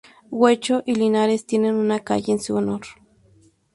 Guecho, 0.31 0.81
y 0.87 0.95
Linares 0.95 1.45
tienen 1.45 1.75
una 1.75 1.99
calle 1.99 2.31
en 2.33 2.39
su 2.39 2.55
honor. 2.55 2.81